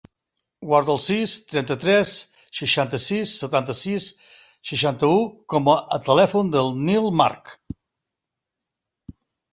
[0.69, 2.13] Guarda el sis, trenta-tres,
[2.61, 4.09] seixanta-sis, setanta-sis,
[4.71, 5.21] seixanta-u
[5.55, 7.53] com a telèfon del Nil March.